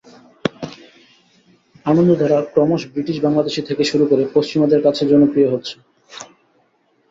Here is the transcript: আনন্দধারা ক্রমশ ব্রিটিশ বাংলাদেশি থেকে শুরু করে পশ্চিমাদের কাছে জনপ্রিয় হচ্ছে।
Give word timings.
আনন্দধারা 1.85 2.37
ক্রমশ 2.53 2.81
ব্রিটিশ 2.93 3.17
বাংলাদেশি 3.19 3.61
থেকে 3.61 3.83
শুরু 3.83 4.05
করে 4.05 4.23
পশ্চিমাদের 4.33 4.79
কাছে 4.83 5.03
জনপ্রিয় 5.07 5.49
হচ্ছে। 5.53 5.75